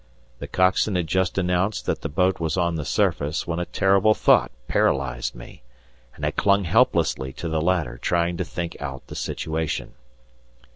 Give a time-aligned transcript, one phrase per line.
[0.39, 4.15] The coxswain had just announced that the boat was on the surface, when a terrible
[4.15, 5.61] thought paralysed me,
[6.15, 9.93] and I clung helplessly to the ladder trying to think out the situation.